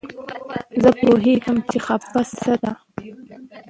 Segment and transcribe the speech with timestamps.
[0.81, 2.71] زه پوهېږم چې څپه څه ده.